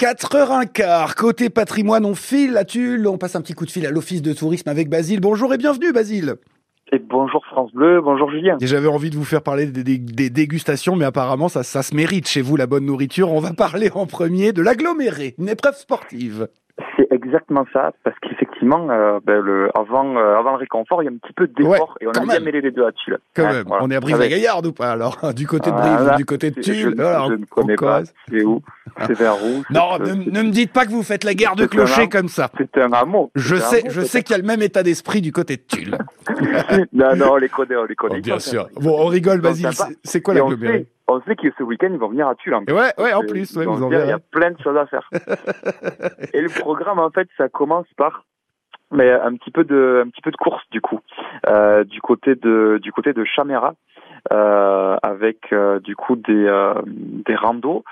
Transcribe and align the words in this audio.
4h15, 0.00 1.14
côté 1.14 1.50
patrimoine, 1.50 2.04
on 2.04 2.16
file 2.16 2.52
la 2.52 2.64
Tulle, 2.64 3.06
on 3.06 3.16
passe 3.16 3.36
un 3.36 3.40
petit 3.40 3.54
coup 3.54 3.64
de 3.64 3.70
fil 3.70 3.86
à 3.86 3.90
l'office 3.90 4.22
de 4.22 4.32
tourisme 4.32 4.68
avec 4.68 4.88
Basile. 4.88 5.20
Bonjour 5.20 5.54
et 5.54 5.56
bienvenue 5.56 5.92
Basile. 5.92 6.34
Et 6.92 6.98
bonjour 6.98 7.44
France 7.46 7.72
Bleu, 7.72 8.00
bonjour 8.02 8.28
Julien. 8.30 8.56
Et 8.60 8.66
j'avais 8.66 8.88
envie 8.88 9.10
de 9.10 9.16
vous 9.16 9.24
faire 9.24 9.40
parler 9.42 9.66
des, 9.66 9.84
des- 9.84 9.98
des 9.98 10.30
dégustations, 10.30 10.96
mais 10.96 11.04
apparemment 11.04 11.48
ça, 11.48 11.62
ça 11.62 11.82
se 11.84 11.94
mérite 11.94 12.28
chez 12.28 12.42
vous 12.42 12.56
la 12.56 12.66
bonne 12.66 12.84
nourriture. 12.84 13.30
On 13.32 13.38
va 13.40 13.52
parler 13.52 13.88
en 13.94 14.06
premier 14.06 14.52
de 14.52 14.62
l'aggloméré, 14.62 15.36
une 15.38 15.48
épreuve 15.48 15.76
sportive. 15.76 16.48
C'est 16.96 17.08
exactement 17.12 17.64
ça, 17.72 17.92
parce 18.04 18.16
qu'effectivement, 18.20 18.88
euh, 18.90 19.18
ben, 19.24 19.40
le, 19.40 19.68
avant, 19.76 20.16
euh, 20.16 20.36
avant 20.38 20.52
le 20.52 20.58
réconfort, 20.58 21.02
il 21.02 21.06
y 21.06 21.08
a 21.08 21.12
un 21.12 21.16
petit 21.16 21.32
peu 21.32 21.46
d'effort 21.48 21.96
Ouais, 22.00 22.06
et 22.06 22.06
on 22.06 22.12
a 22.12 22.24
bien 22.24 22.40
mêlé 22.40 22.60
les 22.60 22.70
deux 22.70 22.84
à 22.86 22.92
Tulle. 22.92 23.18
Quand 23.34 23.42
Ouais, 23.44 23.52
même, 23.52 23.64
voilà. 23.66 23.84
on 23.84 23.90
est 23.90 23.96
à 23.96 24.00
Brive-la-Gaillarde 24.00 24.66
ou 24.66 24.72
pas 24.72 24.92
alors 24.92 25.18
Du 25.34 25.46
côté 25.46 25.70
de. 25.70 25.76
Brive 25.76 26.16
du 26.16 26.24
côté 26.24 26.50
de 26.50 26.60
Tulle 26.60 26.74
je 26.74 26.88
ne 26.88 27.44
connais 27.46 27.76
pas. 27.76 28.02
C'est 28.28 28.44
où 28.44 28.62
C'est 29.06 29.18
vers 29.18 29.36
où 29.44 29.62
Non, 29.70 29.98
ne, 29.98 30.42
me 30.42 30.50
dites 30.50 30.72
pas 30.72 30.84
que 30.86 30.90
vous 30.90 31.02
faites 31.02 31.24
la 31.24 31.34
guerre 31.34 31.56
de 31.56 31.62
C'est 31.62 31.64
un 31.64 31.68
clocher 31.68 32.02
am- 32.02 32.08
comme 32.08 32.28
ça. 32.28 32.50
C'est 32.56 32.80
un 32.80 32.92
hameau. 32.92 33.30
Je 33.34 33.56
sais, 33.56 33.84
je 33.88 34.00
sais 34.02 34.22
qu'il 34.22 34.32
y 34.36 34.38
a 34.38 34.42
le 34.42 34.46
même 34.46 34.62
état 34.62 34.82
d'esprit 34.82 35.20
du 35.20 35.32
côté 35.32 35.56
de 35.56 35.62
Tulle. 35.62 35.98
non, 36.92 37.16
non, 37.16 37.32
on 37.32 37.36
les 37.36 37.48
connaît, 37.48 37.76
on 37.76 37.84
les 37.84 37.94
connaît. 37.96 38.18
Oh, 38.18 38.22
bien 38.22 38.38
sûr. 38.38 38.68
Bon, 38.80 38.96
on 38.98 39.06
rigole, 39.06 39.40
Basile. 39.40 39.70
C'est 40.04 40.20
quoi 40.20 40.34
l'aggloméré 40.34 40.78
sait, 40.78 40.86
on 41.08 41.20
sait 41.22 41.36
que 41.36 41.48
ce 41.56 41.62
week-end, 41.62 41.90
ils 41.90 41.98
vont 41.98 42.08
venir 42.08 42.28
à 42.28 42.34
Tulle. 42.34 42.54
en 42.54 42.64
plus. 42.64 42.74
Ouais, 42.74 42.92
ouais, 42.98 43.12
en 43.12 43.20
plus, 43.20 43.56
ouais, 43.56 43.66
vous 43.66 43.82
en 43.82 43.90
Il 43.90 44.08
y 44.08 44.12
a 44.12 44.18
plein 44.18 44.50
de 44.50 44.60
choses 44.60 44.76
à 44.76 44.86
faire. 44.86 45.08
et 46.32 46.40
le 46.40 46.48
programme, 46.48 46.98
en 46.98 47.10
fait, 47.10 47.28
ça 47.36 47.48
commence 47.48 47.86
par 47.96 48.24
mais 48.90 49.10
un 49.10 49.34
petit 49.34 49.50
peu 49.50 49.64
de 49.64 50.02
un 50.04 50.08
petit 50.10 50.20
peu 50.20 50.30
de 50.30 50.36
course 50.36 50.62
du 50.70 50.80
coup 50.80 51.00
euh, 51.48 51.84
du 51.84 52.00
côté 52.00 52.34
de 52.34 52.78
du 52.82 52.92
côté 52.92 53.12
de 53.12 53.24
Chamera 53.24 53.74
euh, 54.32 54.96
avec 55.02 55.52
euh, 55.52 55.80
du 55.80 55.96
coup 55.96 56.16
des 56.16 56.46
euh, 56.46 56.74
des 56.86 57.34
randos 57.34 57.82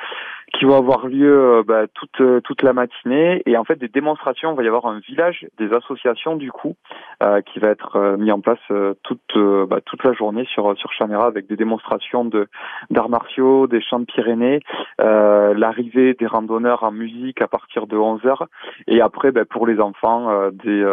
qui 0.52 0.64
vont 0.64 0.76
avoir 0.76 1.06
lieu 1.06 1.58
euh, 1.58 1.62
bah, 1.66 1.86
toute 1.94 2.20
euh, 2.20 2.40
toute 2.40 2.62
la 2.62 2.72
matinée 2.72 3.42
et 3.46 3.56
en 3.56 3.64
fait 3.64 3.76
des 3.76 3.88
démonstrations 3.88 4.52
il 4.52 4.56
va 4.56 4.62
y 4.62 4.66
avoir 4.66 4.86
un 4.86 5.00
village 5.00 5.46
des 5.58 5.72
associations 5.72 6.36
du 6.36 6.50
coup 6.52 6.74
euh, 7.22 7.40
qui 7.40 7.58
va 7.58 7.68
être 7.68 7.96
euh, 7.96 8.16
mis 8.16 8.30
en 8.30 8.40
place 8.40 8.58
euh, 8.70 8.94
toute 9.02 9.36
euh, 9.36 9.66
bah, 9.66 9.80
toute 9.84 10.04
la 10.04 10.12
journée 10.12 10.44
sur 10.46 10.76
sur 10.76 10.92
Chamera 10.92 11.26
avec 11.26 11.46
des 11.46 11.56
démonstrations 11.56 12.24
de 12.24 12.48
d'arts 12.90 13.08
martiaux 13.08 13.66
des 13.66 13.80
chants 13.80 14.00
de 14.00 14.04
Pyrénées 14.04 14.60
l'arrivée 14.98 16.14
des 16.14 16.26
randonneurs 16.26 16.82
en 16.82 16.92
musique 16.92 17.42
à 17.42 17.48
partir 17.48 17.86
de 17.86 17.96
11 17.96 18.24
heures 18.26 18.46
et 18.86 19.00
après, 19.00 19.32
ben, 19.32 19.44
pour 19.44 19.66
les 19.66 19.80
enfants, 19.80 20.50
des 20.52 20.84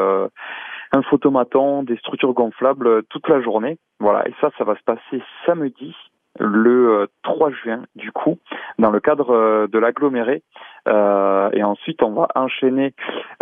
un 0.91 1.01
photomaton, 1.03 1.83
des 1.83 1.97
structures 1.97 2.33
gonflables 2.33 3.03
toute 3.09 3.27
la 3.27 3.41
journée. 3.41 3.77
Voilà. 3.99 4.27
Et 4.27 4.33
ça, 4.41 4.49
ça 4.57 4.63
va 4.63 4.75
se 4.75 4.83
passer 4.83 5.23
samedi, 5.45 5.95
le 6.39 7.01
euh, 7.01 7.07
3 7.23 7.51
juin, 7.51 7.83
du 7.95 8.11
coup, 8.11 8.37
dans 8.77 8.91
le 8.91 8.99
cadre 8.99 9.31
euh, 9.31 9.67
de 9.67 9.79
l'aggloméré. 9.79 10.43
Euh, 10.87 11.49
et 11.53 11.63
ensuite, 11.63 12.01
on 12.03 12.11
va 12.13 12.27
enchaîner 12.35 12.93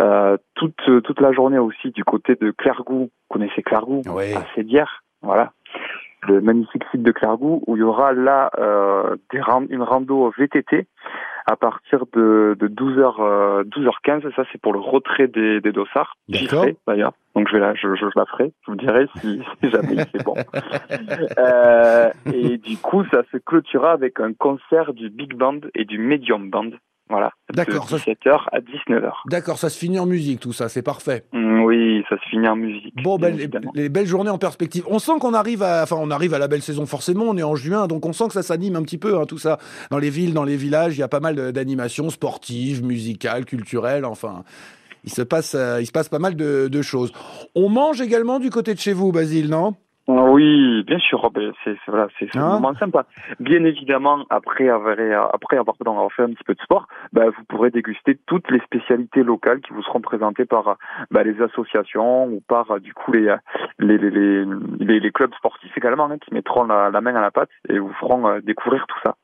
euh, 0.02 0.36
toute 0.54 0.80
toute 1.04 1.20
la 1.20 1.32
journée 1.32 1.58
aussi 1.58 1.90
du 1.90 2.04
côté 2.04 2.34
de 2.34 2.50
Clairgou. 2.50 2.98
Vous 3.04 3.10
connaissez 3.28 3.62
Clairgou? 3.62 4.02
Ouais. 4.08 4.34
à 4.34 4.42
Sédière. 4.54 5.02
Voilà. 5.22 5.52
Le 6.26 6.40
magnifique 6.40 6.82
site 6.90 7.02
de 7.02 7.12
Clairgou 7.12 7.62
où 7.66 7.76
il 7.76 7.80
y 7.80 7.82
aura 7.84 8.12
là 8.12 8.50
euh, 8.58 9.16
des 9.32 9.40
ran- 9.40 9.66
une 9.70 9.82
rando 9.82 10.32
VTT 10.36 10.86
à 11.46 11.56
partir 11.56 12.04
de, 12.12 12.56
de 12.58 12.66
12h 12.68 13.14
euh, 13.20 13.64
12h15 13.64 14.34
ça 14.34 14.42
c'est 14.50 14.60
pour 14.60 14.72
le 14.72 14.80
retrait 14.80 15.28
des, 15.28 15.60
des 15.60 15.70
dossards 15.72 16.16
J'y 16.28 16.76
d'ailleurs 16.86 17.12
donc 17.38 17.48
je 17.48 17.54
vais 17.54 17.60
là 17.60 17.72
je, 17.74 17.94
je, 17.94 18.04
je 18.06 18.18
la 18.18 18.26
ferai 18.26 18.52
je 18.66 18.70
vous 18.70 18.76
dirai 18.76 19.06
si, 19.20 19.40
si 19.62 19.70
jamais 19.70 19.96
c'est 20.12 20.24
bon 20.24 20.34
Euh, 21.38 22.10
et 22.32 22.58
du 22.58 22.76
coup 22.78 23.04
ça 23.10 23.22
se 23.30 23.36
clôturera 23.38 23.92
avec 23.92 24.18
un 24.20 24.32
concert 24.32 24.92
du 24.92 25.08
big 25.10 25.34
band 25.34 25.60
et 25.74 25.84
du 25.84 25.98
medium 25.98 26.50
band 26.50 26.70
voilà 27.08 27.30
de 27.50 27.56
D'accord, 27.56 27.88
ça- 27.88 27.96
17h 27.96 28.44
à 28.52 28.60
19h 28.60 29.12
D'accord, 29.30 29.58
ça 29.58 29.70
se 29.70 29.78
finit 29.78 29.98
en 29.98 30.04
musique, 30.06 30.40
tout 30.40 30.52
ça, 30.52 30.68
c'est 30.68 30.82
parfait. 30.82 31.24
Mm, 31.32 31.62
oui 31.62 32.04
ça 32.08 32.16
se 32.16 32.28
finit 32.28 32.48
en 32.48 32.56
musique 32.56 32.94
Bon, 33.02 33.16
ben, 33.16 33.34
les, 33.74 33.88
belles 33.88 34.06
journées 34.06 34.30
en 34.30 34.38
perspective. 34.38 34.84
On 34.88 34.98
sent 34.98 35.12
qu'on 35.20 35.32
arrive 35.34 35.62
à, 35.62 35.82
enfin, 35.84 35.96
on 35.98 36.10
arrive 36.10 36.34
à 36.34 36.38
la 36.38 36.48
belle 36.48 36.60
saison 36.62 36.84
forcément. 36.86 37.24
On 37.24 37.36
est 37.38 37.42
en 37.42 37.54
juin, 37.56 37.86
donc 37.86 38.04
on 38.04 38.12
sent 38.12 38.26
que 38.26 38.34
ça 38.34 38.42
s'anime 38.42 38.76
un 38.76 38.82
petit 38.82 38.98
peu, 38.98 39.16
hein, 39.18 39.24
tout 39.26 39.38
ça. 39.38 39.58
Dans 39.90 39.98
les 39.98 40.10
villes, 40.10 40.34
dans 40.34 40.44
les 40.44 40.56
villages, 40.56 40.96
il 40.96 41.00
y 41.00 41.02
a 41.02 41.08
pas 41.08 41.20
mal 41.20 41.34
de- 41.34 41.50
d'animations 41.50 42.10
sportives, 42.10 42.84
musicales, 42.84 43.44
culturelles. 43.46 44.04
Enfin, 44.04 44.44
il 45.04 45.10
se 45.10 45.22
passe, 45.22 45.54
euh, 45.54 45.80
il 45.80 45.86
se 45.86 45.92
passe 45.92 46.08
pas 46.08 46.18
mal 46.18 46.36
de, 46.36 46.68
de 46.68 46.82
choses. 46.82 47.12
On 47.54 47.68
mange 47.68 48.00
également 48.00 48.38
du 48.38 48.50
côté 48.50 48.74
de 48.74 48.78
chez 48.78 48.92
vous, 48.92 49.12
Basile, 49.12 49.48
non? 49.50 49.74
Oui, 50.10 50.84
bien 50.84 50.98
sûr. 50.98 51.30
ben, 51.30 51.52
C'est 51.64 51.76
voilà, 51.86 52.08
c'est 52.18 52.34
un 52.34 52.48
moment 52.54 52.74
sympa. 52.76 53.04
Bien 53.40 53.62
évidemment, 53.64 54.24
après 54.30 54.66
avoir 54.70 54.96
après 55.34 55.58
avoir, 55.58 55.76
pardon, 55.76 55.98
avoir 55.98 56.12
fait 56.12 56.22
un 56.22 56.30
petit 56.30 56.44
peu 56.44 56.54
de 56.54 56.60
sport, 56.62 56.86
bah, 57.12 57.26
vous 57.26 57.44
pourrez 57.46 57.70
déguster 57.70 58.18
toutes 58.24 58.50
les 58.50 58.60
spécialités 58.60 59.22
locales 59.22 59.60
qui 59.60 59.74
vous 59.74 59.82
seront 59.82 60.00
présentées 60.00 60.46
par 60.46 60.78
bah, 61.10 61.22
les 61.24 61.38
associations 61.42 62.24
ou 62.26 62.40
par 62.48 62.70
euh, 62.70 62.78
du 62.78 62.94
coup 62.94 63.12
les 63.12 63.34
les 63.78 63.98
les, 63.98 64.08
les, 64.10 64.44
les- 64.80 65.00
les 65.00 65.12
clubs 65.12 65.34
sportifs 65.34 65.76
également 65.76 66.06
hein, 66.10 66.16
qui 66.16 66.32
mettront 66.32 66.64
la, 66.64 66.88
la 66.88 67.00
main 67.02 67.14
à 67.14 67.20
la 67.20 67.30
pâte 67.30 67.50
et 67.68 67.78
vous 67.78 67.92
feront 68.00 68.26
euh, 68.28 68.40
découvrir 68.40 68.86
tout 68.88 68.98
ça. 69.04 69.14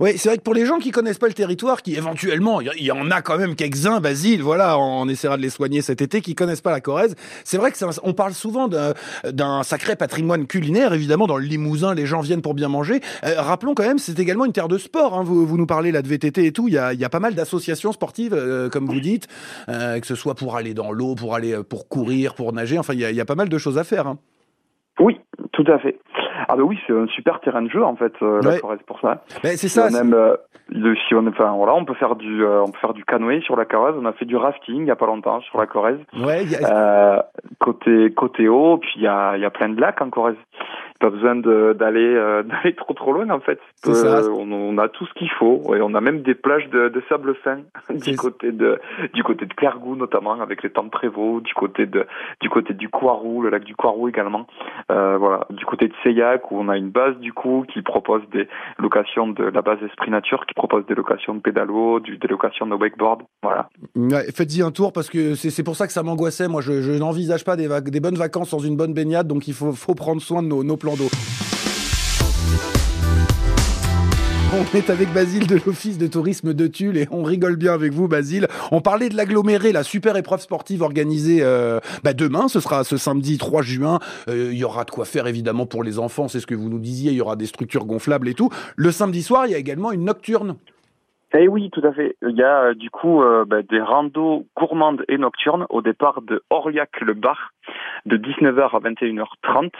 Oui, 0.00 0.16
c'est 0.16 0.28
vrai 0.28 0.38
que 0.38 0.42
pour 0.42 0.54
les 0.54 0.66
gens 0.66 0.78
qui 0.78 0.90
connaissent 0.90 1.18
pas 1.18 1.26
le 1.28 1.32
territoire, 1.34 1.82
qui 1.82 1.94
éventuellement, 1.94 2.60
il 2.60 2.82
y- 2.82 2.90
en 2.92 3.10
a 3.10 3.22
quand 3.22 3.38
même 3.38 3.54
quelques-uns, 3.54 4.00
Basile, 4.00 4.42
voilà, 4.42 4.78
on 4.78 5.08
essaiera 5.08 5.36
de 5.36 5.42
les 5.42 5.50
soigner 5.50 5.82
cet 5.82 6.00
été, 6.02 6.20
qui 6.20 6.34
connaissent 6.34 6.60
pas 6.60 6.70
la 6.70 6.80
Corrèze. 6.80 7.14
C'est 7.44 7.56
vrai 7.58 7.70
que 7.72 7.84
un- 7.84 7.90
on 8.02 8.12
parle 8.14 8.32
souvent 8.32 8.68
d'un 8.68 9.62
sacré 9.62 9.96
patrimoine 9.96 10.46
culinaire, 10.46 10.92
évidemment, 10.92 11.26
dans 11.26 11.36
le 11.36 11.44
Limousin, 11.44 11.94
les 11.94 12.06
gens 12.06 12.20
viennent 12.20 12.42
pour 12.42 12.54
bien 12.54 12.68
manger. 12.68 13.00
Euh, 13.24 13.34
rappelons 13.40 13.74
quand 13.74 13.84
même, 13.86 13.98
c'est 13.98 14.18
également 14.18 14.44
une 14.44 14.52
terre 14.52 14.68
de 14.68 14.78
sport. 14.78 15.14
Hein. 15.18 15.22
Vous, 15.22 15.46
vous 15.46 15.56
nous 15.58 15.66
parlez 15.66 15.92
là 15.92 16.02
de 16.02 16.08
VTT 16.08 16.46
et 16.46 16.52
tout. 16.52 16.68
Il 16.68 16.74
y 16.74 16.78
a, 16.78 16.92
y 16.94 17.04
a 17.04 17.08
pas 17.08 17.20
mal 17.20 17.34
d'associations 17.34 17.92
sportives, 17.92 18.34
euh, 18.34 18.68
comme 18.68 18.86
vous 18.86 19.00
dites, 19.00 19.26
euh, 19.68 19.98
que 20.00 20.06
ce 20.06 20.14
soit 20.14 20.34
pour 20.34 20.56
aller 20.56 20.74
dans 20.74 20.92
l'eau, 20.92 21.14
pour 21.14 21.34
aller, 21.34 21.56
pour 21.68 21.88
courir, 21.88 22.34
pour 22.34 22.52
nager. 22.52 22.78
Enfin, 22.78 22.94
il 22.94 23.00
y 23.00 23.04
a, 23.04 23.10
il 23.10 23.16
y 23.16 23.20
a 23.20 23.24
pas 23.24 23.34
mal 23.34 23.48
de 23.48 23.58
choses 23.58 23.78
à 23.78 23.84
faire. 23.84 24.06
Hein. 24.06 24.18
Oui, 25.00 25.16
tout 25.52 25.64
à 25.70 25.78
fait. 25.78 25.98
Ah 26.48 26.56
bah 26.56 26.62
oui, 26.62 26.78
c'est 26.86 26.92
un 26.92 27.06
super 27.08 27.40
terrain 27.40 27.62
de 27.62 27.70
jeu 27.70 27.82
en 27.84 27.96
fait, 27.96 28.12
euh, 28.22 28.40
Ouais. 28.42 28.54
la 28.54 28.60
Corrèze 28.60 28.82
pour 28.86 29.00
ça. 29.00 29.22
Ben, 29.42 29.56
c'est 29.56 29.68
ça. 29.68 29.88
on 29.90 29.94
aime, 29.96 30.14
euh, 30.14 30.36
le- 30.68 30.94
si 30.96 31.14
on, 31.14 31.26
enfin 31.26 31.52
voilà, 31.56 31.74
on 31.74 31.84
peut 31.84 31.94
faire 31.94 32.14
du, 32.16 32.44
euh, 32.44 32.62
on 32.62 32.70
peut 32.70 32.78
faire 32.80 32.92
du 32.94 33.04
canoë 33.04 33.40
sur 33.42 33.56
la 33.56 33.64
Corrèze. 33.64 33.94
On 34.00 34.04
a 34.06 34.12
fait 34.12 34.24
du 34.26 34.36
rafting 34.36 34.82
il 34.82 34.86
y 34.86 34.90
a 34.90 34.96
pas 34.96 35.06
longtemps 35.06 35.40
sur 35.40 35.58
la 35.58 35.66
Corrèze. 35.66 35.98
Ouais, 36.22 36.44
y 36.44 36.54
a- 36.56 36.68
Euh, 37.16 37.22
côté 37.58 38.12
côté 38.12 38.48
eau, 38.48 38.76
puis 38.78 38.92
il 38.96 39.02
y 39.02 39.06
a, 39.08 39.36
il 39.36 39.42
y 39.42 39.46
a 39.46 39.50
plein 39.50 39.68
de 39.70 39.80
lacs 39.80 40.00
en 40.00 40.10
Corrèze. 40.10 40.36
Pas 41.00 41.10
besoin 41.10 41.36
d'aller 41.36 42.14
euh, 42.14 42.42
d'aller 42.44 42.74
trop 42.74 42.94
trop 42.94 43.12
loin 43.12 43.28
en 43.30 43.40
fait. 43.40 43.60
Ça. 43.84 44.22
On, 44.30 44.50
on 44.50 44.78
a 44.78 44.88
tout 44.88 45.06
ce 45.06 45.14
qu'il 45.14 45.30
faut. 45.30 45.62
Ouais, 45.64 45.80
on 45.80 45.94
a 45.94 46.00
même 46.00 46.22
des 46.22 46.34
plages 46.34 46.68
de, 46.70 46.88
de 46.88 47.02
sable 47.08 47.34
fin 47.36 47.60
du 47.94 48.16
côté 48.16 48.52
de 48.52 48.80
du 49.14 49.22
côté 49.22 49.46
de 49.46 49.54
notamment 49.96 50.40
avec 50.40 50.62
les 50.62 50.70
temps 50.70 50.84
de 50.84 50.90
Prévost, 50.90 51.44
du 51.44 51.54
côté 51.54 51.86
de 51.86 52.06
du 52.40 52.48
côté 52.50 52.74
du 52.74 52.88
Coirou, 52.88 53.42
le 53.42 53.50
lac 53.50 53.64
du 53.64 53.76
Coirou 53.76 54.08
également. 54.08 54.46
Euh, 54.90 55.16
voilà, 55.18 55.46
du 55.50 55.64
côté 55.64 55.88
de 55.88 55.94
Seillac 56.02 56.50
où 56.50 56.58
on 56.58 56.68
a 56.68 56.76
une 56.76 56.90
base 56.90 57.16
du 57.18 57.32
coup 57.32 57.64
qui 57.72 57.82
propose 57.82 58.22
des 58.32 58.48
locations 58.78 59.28
de 59.28 59.44
la 59.44 59.62
base 59.62 59.78
Esprit 59.82 60.10
Nature 60.10 60.46
qui 60.46 60.54
propose 60.54 60.84
des 60.86 60.94
locations 60.94 61.34
de 61.34 61.40
pédalo, 61.40 62.00
du, 62.00 62.18
des 62.18 62.28
locations 62.28 62.66
de 62.66 62.74
wakeboard. 62.74 63.22
Voilà. 63.42 63.68
Ouais, 63.94 64.32
Faites-y 64.34 64.62
un 64.62 64.70
tour 64.70 64.92
parce 64.92 65.10
que 65.10 65.34
c'est 65.34 65.62
pour 65.62 65.76
ça 65.76 65.86
que 65.86 65.92
ça 65.92 66.02
m'angoissait. 66.02 66.48
Moi, 66.48 66.60
je, 66.60 66.80
je 66.80 66.92
n'envisage 66.92 67.44
pas 67.44 67.56
des, 67.56 67.68
des 67.82 68.00
bonnes 68.00 68.16
vacances 68.16 68.50
sans 68.50 68.58
une 68.58 68.76
bonne 68.76 68.94
baignade, 68.94 69.26
donc 69.26 69.48
il 69.48 69.54
faut, 69.54 69.72
faut 69.72 69.94
prendre 69.94 70.20
soin 70.20 70.42
de 70.42 70.48
nos, 70.48 70.64
nos 70.64 70.76
plans 70.76 70.87
On 74.54 74.76
est 74.76 74.88
avec 74.88 75.12
Basile 75.12 75.46
de 75.46 75.56
l'Office 75.56 75.98
de 75.98 76.06
tourisme 76.06 76.54
de 76.54 76.66
Tulle 76.66 76.96
et 76.96 77.06
on 77.10 77.22
rigole 77.22 77.56
bien 77.56 77.74
avec 77.74 77.92
vous, 77.92 78.08
Basile. 78.08 78.46
On 78.72 78.80
parlait 78.80 79.10
de 79.10 79.16
l'aggloméré, 79.16 79.72
la 79.72 79.82
super 79.82 80.16
épreuve 80.16 80.40
sportive 80.40 80.80
organisée 80.80 81.40
euh, 81.42 81.80
bah, 82.04 82.14
demain. 82.14 82.48
Ce 82.48 82.58
sera 82.60 82.84
ce 82.84 82.96
samedi 82.96 83.36
3 83.36 83.60
juin. 83.60 83.98
Euh, 84.30 84.48
Il 84.50 84.58
y 84.58 84.64
aura 84.64 84.84
de 84.84 84.90
quoi 84.90 85.04
faire 85.04 85.26
évidemment 85.26 85.66
pour 85.66 85.82
les 85.84 85.98
enfants, 85.98 86.28
c'est 86.28 86.40
ce 86.40 86.46
que 86.46 86.54
vous 86.54 86.70
nous 86.70 86.78
disiez. 86.78 87.12
Il 87.12 87.18
y 87.18 87.20
aura 87.20 87.36
des 87.36 87.44
structures 87.44 87.84
gonflables 87.84 88.28
et 88.28 88.34
tout. 88.34 88.48
Le 88.76 88.90
samedi 88.90 89.22
soir, 89.22 89.44
il 89.46 89.52
y 89.52 89.54
a 89.54 89.58
également 89.58 89.92
une 89.92 90.04
nocturne. 90.04 90.56
Eh 91.34 91.48
oui, 91.48 91.68
tout 91.70 91.82
à 91.84 91.92
fait. 91.92 92.16
Il 92.22 92.34
y 92.34 92.42
a 92.42 92.68
euh, 92.68 92.74
du 92.74 92.88
coup 92.88 93.20
bah, 93.46 93.62
des 93.62 93.82
randos 93.82 94.46
gourmandes 94.56 95.04
et 95.08 95.18
nocturnes 95.18 95.66
au 95.68 95.82
départ 95.82 96.22
de 96.22 96.42
Orliac-le-Bar 96.48 97.52
de 98.06 98.16
19h 98.16 98.74
à 98.74 98.80
21h30. 98.80 99.72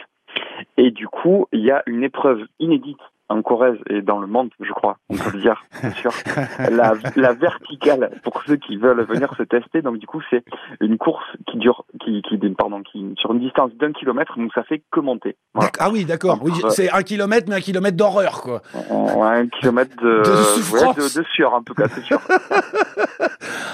Et 0.77 0.91
du 0.91 1.09
coup, 1.09 1.47
il 1.53 1.61
y 1.61 1.71
a 1.71 1.83
une 1.87 2.03
épreuve 2.05 2.41
inédite 2.61 2.99
en 3.31 3.43
Corrèze 3.43 3.77
et 3.91 4.01
dans 4.01 4.21
le 4.21 4.27
monde, 4.27 4.49
je 4.59 4.73
crois, 4.73 4.97
on 5.11 5.17
peut 5.17 5.33
le 5.35 5.41
dire, 5.43 5.63
c'est 5.71 5.95
sûr. 5.97 6.11
La, 6.71 6.95
la 7.15 7.35
verticale, 7.35 8.11
pour 8.25 8.43
ceux 8.47 8.57
qui 8.57 8.79
veulent 8.79 9.05
venir 9.05 9.31
se 9.37 9.43
tester. 9.43 9.83
Donc 9.83 9.99
du 9.99 10.07
coup, 10.07 10.23
c'est 10.31 10.43
une 10.81 10.97
course 10.97 11.25
qui 11.47 11.59
dure, 11.59 11.85
qui, 12.03 12.23
qui, 12.23 12.39
pardon, 12.57 12.83
qui 12.83 13.15
sur 13.19 13.33
une 13.35 13.41
distance 13.41 13.71
d'un 13.75 13.93
kilomètre, 13.93 14.39
donc 14.39 14.51
ça 14.55 14.63
fait 14.63 14.83
que 14.91 15.01
monter. 15.01 15.37
Voilà. 15.53 15.71
Ah 15.79 15.91
oui, 15.93 16.07
d'accord. 16.07 16.39
Oui, 16.43 16.53
Entre- 16.53 16.71
c'est 16.71 16.91
un 16.91 17.03
kilomètre, 17.03 17.49
mais 17.51 17.57
un 17.57 17.61
kilomètre 17.61 17.99
d'horreur, 17.99 18.41
quoi. 18.41 18.63
Ouais, 18.91 19.27
un 19.41 19.49
kilomètre 19.49 19.95
de, 19.97 20.23
De 20.23 20.75
ouais, 20.87 20.95
de, 20.95 21.19
de 21.21 21.25
sueur, 21.35 21.53
en 21.53 21.63
tout 21.63 21.75
cas, 21.75 21.89
c'est 21.89 22.03
sûr. 22.05 22.21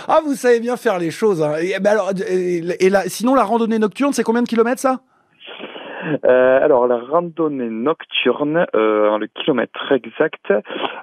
Ah, 0.06 0.20
vous 0.24 0.34
savez 0.34 0.60
bien 0.60 0.76
faire 0.76 0.98
les 0.98 1.10
choses. 1.10 1.42
hein. 1.42 1.54
Et, 1.62 1.78
ben 1.80 1.92
alors, 1.92 2.10
et, 2.28 2.58
et 2.84 2.90
là, 2.90 3.04
sinon, 3.06 3.34
la 3.34 3.42
randonnée 3.44 3.78
nocturne, 3.78 4.12
c'est 4.12 4.22
combien 4.22 4.42
de 4.42 4.48
kilomètres, 4.48 4.80
ça? 4.80 5.00
Euh, 6.24 6.64
alors 6.64 6.86
la 6.86 6.98
randonnée 6.98 7.68
nocturne, 7.68 8.66
euh, 8.74 9.18
le 9.18 9.26
kilomètre 9.26 9.92
exact. 9.92 10.52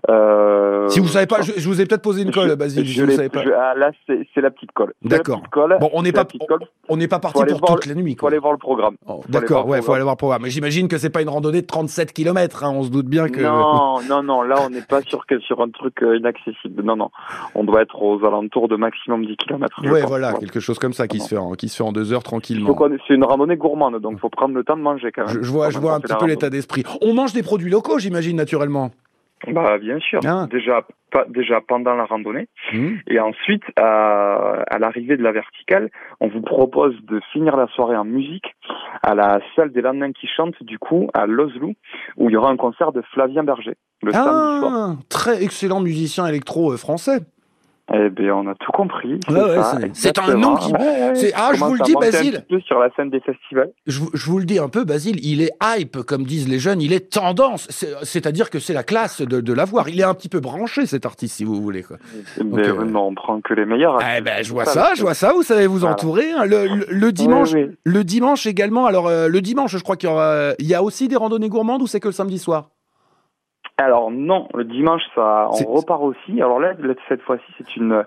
Euh, 0.10 0.88
si 0.90 1.00
vous 1.00 1.08
savez 1.08 1.28
pas, 1.28 1.42
je, 1.42 1.54
je 1.58 1.68
vous 1.68 1.82
ai 1.82 1.86
peut-être 1.86 2.02
posé 2.02 2.24
une 2.24 2.32
colle, 2.32 2.56
Basile. 2.56 2.86
Je, 2.86 2.94
je, 2.94 3.06
vous 3.06 3.12
savez 3.12 3.30
pas. 3.30 3.42
ah, 3.58 3.74
là, 3.76 3.92
c'est 4.08 4.42
la 4.42 4.52
petite 4.52 4.72
colle. 4.72 4.94
D'accord. 5.04 5.42
Bon, 5.80 5.90
on 5.94 6.04
n'est 6.04 6.12
pas, 6.12 6.26
on 6.90 6.98
n'est 6.98 7.08
pas 7.08 7.20
parti 7.20 7.44
pour 7.46 7.62
toute 7.62 7.86
la 7.86 7.96
nuit. 7.96 8.14
Il 8.14 8.20
faut 8.20 8.28
aller 8.28 8.40
voir 8.40 8.54
le 8.54 8.60
programme. 8.60 8.96
Oh, 9.08 9.22
D'accord, 9.30 9.68
ouais, 9.68 9.80
il 9.80 9.84
faut 9.84 9.94
aller 9.94 10.04
voir 10.04 10.16
le 10.16 10.20
programme. 10.20 10.42
Mais 10.44 10.50
j'imagine 10.50 10.88
que 10.88 10.98
c'est 10.98 11.10
pas 11.10 11.22
une 11.22 11.30
randonnée 11.30 11.62
de 11.62 11.68
37 11.68 12.14
km. 12.14 12.64
Hein, 12.64 12.72
on 12.74 12.84
se 12.84 12.90
doute 12.90 13.08
bien 13.08 13.30
que. 13.30 13.42
Non, 13.42 14.02
non, 14.10 14.24
non. 14.24 14.42
Là, 14.44 14.58
on 14.66 14.70
n'est 14.70 14.82
pas 14.82 15.02
sur 15.02 15.24
sur 15.40 15.62
un 15.62 15.70
truc 15.70 16.02
inaccessible. 16.02 16.84
Non, 16.84 16.96
non. 16.96 17.10
On 17.56 17.64
doit 17.64 17.82
être 17.82 18.02
aux 18.02 18.24
alentours 18.26 18.68
de 18.68 18.76
maximum 18.76 19.26
10 19.26 19.38
km. 19.38 19.82
Ouais, 19.84 20.04
voilà, 20.06 20.34
quelque 20.34 20.60
chose 20.60 20.80
comme 20.80 20.94
ça 20.94 21.08
qui 21.08 21.20
se 21.20 21.30
fait, 21.30 21.38
en, 21.38 21.54
qui 21.54 21.70
se 21.70 21.78
fait 21.78 21.84
en 21.84 21.92
deux 21.92 22.14
heures 22.14 22.24
tranquillement. 22.24 22.76
C'est 23.08 23.14
une 23.14 23.24
randonnée 23.24 23.58
gourmande, 23.58 24.00
donc 24.00 24.20
faut 24.20 24.30
prendre 24.30 24.56
le 24.56 24.64
temps 24.64 24.78
de 24.78 24.82
manger 24.94 25.12
quand 25.12 25.26
même. 25.26 25.36
Je, 25.36 25.42
je 25.42 25.52
vois, 25.52 25.70
je 25.70 25.80
vois 25.80 25.94
un 25.94 26.00
petit 26.00 26.16
peu 26.20 26.28
l'état 26.28 26.50
d'esprit. 26.50 26.84
On 27.02 27.14
mange 27.14 27.34
des 27.34 27.44
produits 27.44 27.70
locaux, 27.70 28.00
j'imagine 28.00 28.38
naturellement. 28.38 28.92
Bah 29.48 29.78
bien 29.80 30.00
sûr. 30.00 30.20
Ah. 30.26 30.48
Déjà, 30.52 30.86
pas, 31.12 31.26
déjà 31.28 31.62
pendant 31.62 31.96
la 31.96 32.06
randonnée 32.06 32.48
mmh. 32.74 32.90
et 33.08 33.20
ensuite 33.20 33.64
à, 33.76 34.64
à 34.70 34.78
l'arrivée 34.78 35.18
de 35.18 35.24
la 35.24 35.32
verticale, 35.32 35.90
on 36.20 36.28
vous 36.28 36.42
propose 36.42 36.94
de 37.04 37.20
finir 37.34 37.58
la 37.58 37.68
soirée 37.68 37.98
en 37.98 38.06
musique 38.06 38.46
à 39.02 39.16
la 39.16 39.40
salle 39.56 39.72
des 39.72 39.82
lendemains 39.82 40.12
qui 40.12 40.28
chantent 40.28 40.62
du 40.62 40.78
coup 40.78 41.10
à 41.14 41.26
Lozlou 41.26 41.74
où 42.18 42.30
il 42.30 42.34
y 42.34 42.38
aura 42.38 42.52
un 42.52 42.58
concert 42.58 42.92
de 42.92 43.02
Flavien 43.14 43.44
Berger 43.44 43.74
le 44.04 44.12
ah, 44.14 44.24
samedi 44.24 44.60
soir. 44.60 44.96
Très 45.10 45.44
excellent 45.44 45.82
musicien 45.82 46.28
électro 46.28 46.78
français. 46.78 47.22
Eh 47.94 48.10
bien, 48.10 48.36
on 48.36 48.48
a 48.48 48.56
tout 48.56 48.72
compris. 48.72 49.20
C'est 49.94 50.18
un 50.20 50.36
nom 50.36 50.56
qui. 50.56 50.74
Ah, 51.36 51.52
je 51.54 51.64
vous 51.64 51.74
le 51.74 51.84
dis, 51.84 51.94
Basile. 51.94 52.46
sur 52.66 52.80
la 52.80 52.90
scène 52.96 53.10
des 53.10 53.20
festivals. 53.20 53.72
Je, 53.86 54.02
je, 54.14 54.30
vous 54.30 54.40
le 54.40 54.46
dis 54.46 54.60
un 54.60 54.70
peu, 54.70 54.86
Basile. 54.86 55.20
Il 55.26 55.42
est 55.42 55.52
hype, 55.62 55.98
comme 56.04 56.24
disent 56.24 56.48
les 56.48 56.60
jeunes. 56.60 56.82
Il 56.82 56.94
est 56.94 57.12
tendance. 57.12 57.68
C'est-à-dire 58.04 58.50
que 58.50 58.60
c'est 58.60 58.74
la 58.74 58.84
classe 58.84 59.22
de, 59.22 59.42
de 59.42 59.54
l'avoir. 59.54 59.90
Il 59.90 60.00
est 60.00 60.04
un 60.04 60.14
petit 60.14 60.30
peu 60.30 60.40
branché, 60.40 60.86
cet 60.86 61.06
artiste, 61.06 61.36
si 61.36 61.44
vous 61.44 61.62
voulez. 61.62 61.84
Quoi. 61.84 61.98
Mais 62.44 62.68
euh... 62.68 62.86
non, 62.86 63.08
on 63.08 63.16
prend 63.16 63.42
que 63.42 63.54
les 63.54 63.66
meilleurs. 63.66 64.00
Eh 64.18 64.22
ben, 64.22 64.44
je 64.44 64.52
vois 64.52 64.66
ça, 64.66 64.92
je 64.96 65.02
vois 65.02 65.14
ça. 65.14 65.34
Vous 65.34 65.44
savez 65.44 65.68
vous 65.68 65.84
entourer. 65.84 66.32
Hein. 66.32 66.46
Le, 66.46 66.68
le, 66.68 66.86
le, 66.90 67.12
dimanche, 67.12 67.52
le 67.84 68.04
dimanche 68.04 68.46
également. 68.46 68.86
Alors, 68.86 69.08
euh, 69.08 69.28
le 69.28 69.42
dimanche, 69.42 69.76
je 69.76 69.84
crois 69.84 69.98
qu'il 69.98 70.10
y 70.10 70.12
aura. 70.12 70.54
Il 70.60 70.68
y 70.68 70.76
a 70.76 70.84
aussi 70.84 71.08
des 71.08 71.18
randonnées 71.18 71.50
gourmandes 71.50 71.82
ou 71.82 71.88
c'est 71.88 72.00
que 72.00 72.08
le 72.08 72.14
samedi 72.14 72.40
soir? 72.40 72.70
Alors 73.82 74.12
non, 74.12 74.48
le 74.54 74.64
dimanche 74.64 75.04
ça 75.16 75.50
on 75.52 75.72
repart 75.72 76.02
aussi. 76.02 76.42
Alors 76.42 76.60
là, 76.60 76.74
cette 77.10 77.22
fois-ci 77.22 77.44
c'est 77.58 77.76
une, 77.76 78.06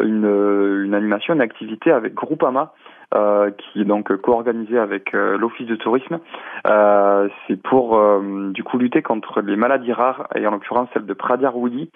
une, 0.00 0.84
une 0.84 0.94
animation, 0.94 1.34
une 1.34 1.40
activité 1.40 1.90
avec 1.92 2.14
Groupama. 2.14 2.72
Euh, 3.14 3.52
qui 3.52 3.82
est 3.82 3.84
donc 3.84 4.14
co-organisé 4.16 4.76
avec 4.76 5.14
euh, 5.14 5.38
l'Office 5.38 5.68
de 5.68 5.76
tourisme. 5.76 6.18
Euh, 6.66 7.28
c'est 7.46 7.54
pour 7.54 7.96
euh, 7.96 8.50
du 8.50 8.64
coup 8.64 8.78
lutter 8.78 9.00
contre 9.00 9.42
les 9.42 9.54
maladies 9.54 9.92
rares 9.92 10.26
et 10.34 10.44
en 10.44 10.50
l'occurrence 10.50 10.88
celle 10.92 11.06
de 11.06 11.14
Prader-Willi. 11.14 11.88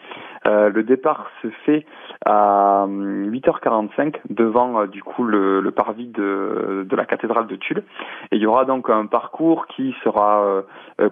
Euh, 0.47 0.71
le 0.71 0.85
départ 0.85 1.27
se 1.43 1.49
fait 1.67 1.85
à 2.25 2.87
8h45 2.89 4.21
devant 4.31 4.87
du 4.87 5.03
coup 5.03 5.25
le, 5.25 5.61
le 5.61 5.71
parvis 5.73 6.07
de, 6.07 6.87
de, 6.89 6.97
la 6.97 7.05
cathédrale 7.05 7.49
de 7.49 7.57
Tulle. 7.57 7.83
Et 8.31 8.37
il 8.37 8.43
y 8.43 8.47
aura 8.47 8.65
donc 8.65 8.89
un 8.89 9.07
parcours 9.07 9.67
qui 9.67 9.95
sera 10.05 10.63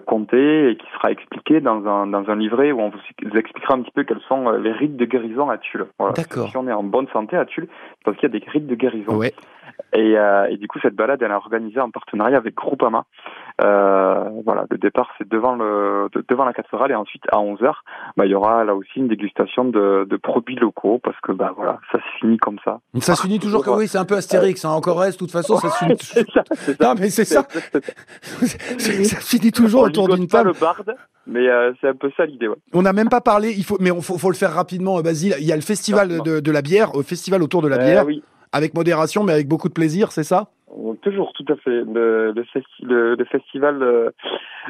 compté 0.05 0.71
et 0.71 0.77
qui 0.77 0.87
sera 0.93 1.11
expliqué 1.11 1.59
dans 1.59 1.85
un, 1.85 2.07
dans 2.07 2.29
un 2.29 2.35
livret 2.35 2.71
où 2.71 2.79
on 2.79 2.89
vous 2.89 3.37
expliquera 3.37 3.73
un 3.73 3.81
petit 3.81 3.91
peu 3.91 4.03
quels 4.05 4.21
sont 4.29 4.49
les 4.51 4.71
rites 4.71 4.95
de 4.95 5.05
guérison 5.05 5.49
à 5.49 5.57
Tulle. 5.57 5.87
Voilà. 5.99 6.13
D'accord. 6.13 6.47
Si 6.47 6.55
on 6.55 6.67
est 6.69 6.73
en 6.73 6.83
bonne 6.83 7.07
santé 7.09 7.35
à 7.35 7.45
Tulle, 7.45 7.67
parce 8.05 8.15
qu'il 8.17 8.29
y 8.29 8.35
a 8.35 8.39
des 8.39 8.45
rites 8.49 8.67
de 8.67 8.75
guérison. 8.75 9.17
Ouais. 9.17 9.33
Et, 9.93 10.17
euh, 10.17 10.47
et, 10.49 10.57
du 10.57 10.67
coup, 10.67 10.79
cette 10.81 10.95
balade, 10.95 11.21
elle 11.21 11.31
est 11.31 11.33
organisée 11.33 11.79
en 11.79 11.89
partenariat 11.89 12.37
avec 12.37 12.55
Groupama. 12.55 13.05
Euh, 13.61 14.29
voilà, 14.45 14.65
le 14.69 14.77
départ, 14.77 15.09
c'est 15.17 15.27
devant 15.27 15.55
le 15.55 16.07
de, 16.13 16.23
devant 16.29 16.45
la 16.45 16.53
cathédrale 16.53 16.91
et 16.91 16.95
ensuite 16.95 17.23
à 17.29 17.39
11 17.39 17.59
h 17.59 17.73
bah, 18.15 18.25
il 18.25 18.31
y 18.31 18.35
aura 18.35 18.63
là 18.63 18.73
aussi 18.73 18.99
une 18.99 19.09
dégustation 19.09 19.65
de, 19.65 20.07
de 20.09 20.17
produits 20.17 20.55
locaux 20.55 20.99
parce 21.03 21.19
que 21.19 21.33
bah 21.33 21.51
voilà, 21.55 21.79
ça 21.91 21.97
se 21.97 22.19
finit 22.19 22.37
comme 22.37 22.57
ça. 22.63 22.79
Ça 22.99 23.15
se 23.15 23.23
finit 23.23 23.39
toujours 23.39 23.63
comme 23.65 23.77
oui, 23.77 23.87
c'est 23.87 23.97
un 23.97 24.05
peu 24.05 24.15
Astérix, 24.15 24.63
hein, 24.63 24.69
encore 24.69 24.99
reste. 24.99 25.19
De 25.19 25.25
toute 25.25 25.31
façon, 25.31 25.57
ça 25.57 25.69
se 25.69 25.77
finit. 25.85 25.97
ça. 26.33 26.43
Non, 26.79 26.95
mais 26.97 27.09
c'est 27.09 27.25
ça. 27.25 27.45
ça 27.49 29.17
finit 29.19 29.51
toujours 29.51 29.83
autour 29.83 30.07
d'une 30.07 30.27
table. 30.27 30.49
le 30.49 30.59
barde. 30.59 30.95
Mais 31.27 31.47
euh, 31.47 31.73
c'est 31.81 31.89
un 31.89 31.95
peu 31.95 32.09
ça 32.15 32.25
l'idée. 32.25 32.47
Ouais. 32.47 32.55
On 32.73 32.81
n'a 32.81 32.93
même 32.93 33.09
pas 33.09 33.21
parlé. 33.21 33.53
Il 33.55 33.63
faut, 33.63 33.77
mais 33.79 33.89
il 33.89 34.01
faut, 34.01 34.17
faut, 34.17 34.31
le 34.31 34.35
faire 34.35 34.53
rapidement, 34.53 34.99
Basile. 35.01 35.35
Il 35.39 35.45
y 35.45 35.51
a 35.51 35.55
le 35.55 35.61
festival 35.61 36.21
de, 36.23 36.39
de, 36.39 36.51
la 36.51 36.61
bière, 36.61 36.95
au 36.95 37.03
festival 37.03 37.43
autour 37.43 37.61
de 37.61 37.67
la 37.67 37.77
bière. 37.77 38.03
Euh, 38.03 38.07
oui 38.07 38.23
avec 38.51 38.73
modération, 38.73 39.23
mais 39.23 39.33
avec 39.33 39.47
beaucoup 39.47 39.69
de 39.69 39.73
plaisir, 39.73 40.11
c'est 40.11 40.23
ça? 40.23 40.49
Toujours, 41.01 41.33
tout 41.33 41.45
à 41.49 41.55
fait. 41.55 41.83
Le, 41.83 42.31
le, 42.31 42.43
festi 42.43 42.83
le, 42.83 43.15
le 43.15 43.25
festival, 43.25 43.81
euh, 43.81 44.11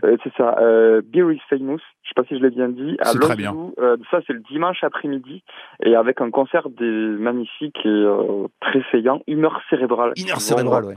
c'est 0.01 0.33
ça, 0.37 0.55
euh, 0.59 1.01
Beer 1.03 1.31
is 1.31 1.41
Famous, 1.49 1.79
je 2.03 2.09
sais 2.09 2.13
pas 2.15 2.23
si 2.23 2.37
je 2.37 2.41
l'ai 2.41 2.51
bien 2.51 2.69
dit. 2.69 2.97
C'est 3.03 3.19
très 3.19 3.35
bien. 3.35 3.55
Euh, 3.79 3.97
ça, 4.09 4.19
c'est 4.25 4.33
le 4.33 4.41
dimanche 4.49 4.83
après-midi, 4.83 5.43
et 5.83 5.95
avec 5.95 6.21
un 6.21 6.29
concert 6.29 6.69
des 6.69 6.85
magnifiques 6.85 7.79
et 7.85 7.89
euh, 7.89 8.47
très 8.61 8.83
saillant, 8.91 9.21
Humeur 9.27 9.59
cérébrale. 9.69 10.13
Humeur 10.17 10.39
cérébrale, 10.39 10.85
ouais. 10.85 10.95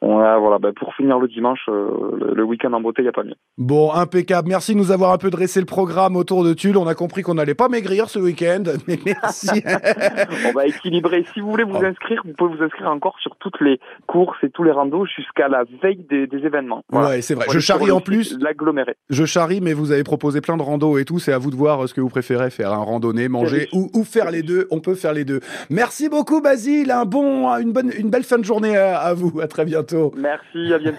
Ouais, 0.00 0.38
voilà, 0.38 0.58
bah 0.58 0.70
pour 0.74 0.94
finir 0.94 1.18
le 1.18 1.28
dimanche, 1.28 1.60
euh, 1.68 2.32
le, 2.34 2.42
week-end 2.42 2.72
en 2.72 2.80
beauté, 2.80 3.02
il 3.02 3.04
n'y 3.04 3.08
a 3.10 3.12
pas 3.12 3.24
mieux. 3.24 3.34
Bon, 3.58 3.92
impeccable. 3.92 4.48
Merci 4.48 4.72
de 4.72 4.78
nous 4.78 4.90
avoir 4.90 5.12
un 5.12 5.18
peu 5.18 5.30
dressé 5.30 5.60
le 5.60 5.66
programme 5.66 6.16
autour 6.16 6.44
de 6.44 6.54
Tulle. 6.54 6.78
On 6.78 6.86
a 6.86 6.94
compris 6.94 7.22
qu'on 7.22 7.34
n'allait 7.34 7.54
pas 7.54 7.68
maigrir 7.68 8.08
ce 8.08 8.18
week-end, 8.18 8.62
mais 8.88 8.98
merci. 9.04 9.48
On 10.48 10.52
va 10.52 10.66
équilibrer. 10.66 11.24
Si 11.34 11.40
vous 11.40 11.50
voulez 11.50 11.64
vous 11.64 11.78
oh. 11.78 11.84
inscrire, 11.84 12.22
vous 12.24 12.32
pouvez 12.32 12.56
vous 12.56 12.64
inscrire 12.64 12.90
encore 12.90 13.16
sur 13.20 13.36
toutes 13.36 13.60
les 13.60 13.78
courses 14.06 14.42
et 14.42 14.50
tous 14.50 14.64
les 14.64 14.72
randos 14.72 15.04
jusqu'à 15.04 15.48
la 15.48 15.64
veille 15.82 16.04
des, 16.08 16.26
des 16.26 16.38
événements. 16.38 16.82
Voilà. 16.88 17.10
Ouais, 17.10 17.22
c'est 17.22 17.34
vrai. 17.34 17.46
Je 17.50 17.58
charrie 17.58 17.90
en 17.90 18.00
plus. 18.00 18.36
L'aggloméré. 18.40 18.96
Je 19.10 19.24
charrie, 19.24 19.60
mais 19.60 19.74
vous 19.74 19.92
avez 19.92 20.04
proposé 20.04 20.40
plein 20.40 20.56
de 20.56 20.62
randos 20.62 20.98
et 20.98 21.04
tout. 21.04 21.18
C'est 21.18 21.32
à 21.32 21.38
vous 21.38 21.50
de 21.50 21.56
voir 21.56 21.86
ce 21.86 21.92
que 21.92 22.00
vous 22.00 22.08
préférez 22.08 22.50
faire. 22.50 22.72
Un 22.72 22.76
randonnée, 22.76 23.28
manger 23.28 23.68
ou, 23.72 23.90
ou, 23.94 24.04
faire 24.04 24.30
les 24.30 24.42
deux. 24.42 24.66
On 24.70 24.80
peut 24.80 24.94
faire 24.94 25.12
les 25.12 25.24
deux. 25.24 25.40
Merci 25.68 26.08
beaucoup, 26.08 26.40
Basile. 26.40 26.90
Un 26.90 27.04
bon, 27.04 27.48
une 27.58 27.72
bonne, 27.72 27.92
une 27.96 28.10
belle 28.10 28.24
fin 28.24 28.38
de 28.38 28.44
journée 28.44 28.76
à, 28.76 28.98
à 28.98 29.14
vous. 29.14 29.40
À 29.40 29.46
très 29.46 29.64
Merci. 30.16 30.72
À 30.72 30.78
bientôt. 30.78 30.98